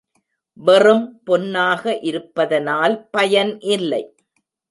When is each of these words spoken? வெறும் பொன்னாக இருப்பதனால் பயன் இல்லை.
வெறும் 0.59 1.03
பொன்னாக 1.23 1.83
இருப்பதனால் 2.01 2.95
பயன் 3.11 3.53
இல்லை. 3.67 4.03